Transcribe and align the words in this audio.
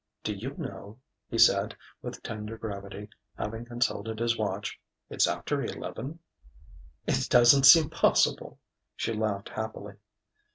"Do 0.23 0.33
you 0.33 0.55
know," 0.57 0.97
he 1.29 1.37
said 1.37 1.77
with 2.01 2.23
tender 2.23 2.57
gravity, 2.57 3.07
having 3.37 3.65
consulted 3.65 4.17
his 4.17 4.35
watch, 4.35 4.81
"it's 5.11 5.27
after 5.27 5.61
eleven?" 5.61 6.17
"It 7.05 7.27
doesn't 7.29 7.65
seem 7.67 7.91
possible," 7.91 8.57
she 8.95 9.13
laughed 9.13 9.49
happily. 9.49 9.97